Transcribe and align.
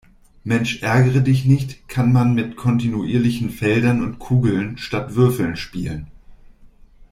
Mensch-ärgere-dich-nicht 0.45 1.87
kann 1.87 2.11
man 2.11 2.33
mit 2.33 2.55
kontinuierlichen 2.55 3.51
Feldern 3.51 4.01
und 4.01 4.17
Kugeln 4.17 4.79
statt 4.79 5.13
Würfeln 5.13 5.55
spielen. 5.55 6.07